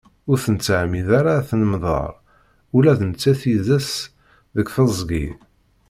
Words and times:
Ur 0.31 0.37
nettɛemmid 0.53 1.07
ara 1.19 1.31
ad 1.37 1.45
tennemḍar 1.49 2.09
ula 2.75 2.93
d 2.99 3.01
nettat 3.09 3.41
yid-s 3.49 3.91
deg 4.55 4.67
tezgi. 4.75 5.27